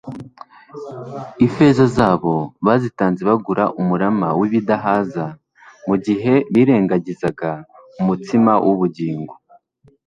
[1.45, 2.33] Ifeza zabo
[2.65, 5.25] bazitanze bagura umurama w'ibidahaza
[5.87, 7.51] mu gihe birengagizaga
[7.99, 9.33] umutsima w'ubugingo